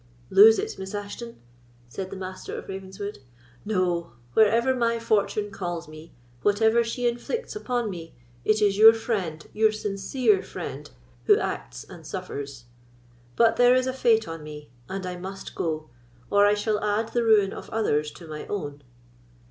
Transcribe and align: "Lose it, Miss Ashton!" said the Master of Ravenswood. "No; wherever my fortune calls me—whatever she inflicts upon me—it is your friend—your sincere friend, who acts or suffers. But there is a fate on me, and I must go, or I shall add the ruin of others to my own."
"Lose 0.31 0.57
it, 0.57 0.79
Miss 0.79 0.95
Ashton!" 0.95 1.39
said 1.87 2.09
the 2.09 2.15
Master 2.15 2.55
of 2.57 2.67
Ravenswood. 2.67 3.19
"No; 3.63 4.13
wherever 4.33 4.73
my 4.75 4.97
fortune 4.97 5.51
calls 5.51 5.87
me—whatever 5.87 6.83
she 6.83 7.07
inflicts 7.07 7.55
upon 7.55 7.87
me—it 7.91 8.63
is 8.63 8.79
your 8.79 8.93
friend—your 8.93 9.71
sincere 9.71 10.41
friend, 10.41 10.89
who 11.25 11.37
acts 11.37 11.85
or 11.87 12.03
suffers. 12.03 12.65
But 13.35 13.57
there 13.57 13.75
is 13.75 13.85
a 13.85 13.93
fate 13.93 14.27
on 14.27 14.41
me, 14.43 14.71
and 14.89 15.05
I 15.05 15.17
must 15.17 15.53
go, 15.53 15.91
or 16.31 16.47
I 16.47 16.55
shall 16.55 16.83
add 16.83 17.09
the 17.09 17.23
ruin 17.23 17.53
of 17.53 17.69
others 17.69 18.09
to 18.13 18.27
my 18.27 18.47
own." 18.47 18.81